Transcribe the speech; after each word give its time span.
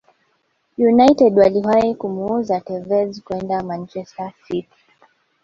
United 0.77 1.37
waliwahi 1.37 1.95
kumuuza 1.95 2.61
Tevez 2.61 3.21
kwenda 3.23 3.63
manchester 3.63 4.33
City 4.47 4.69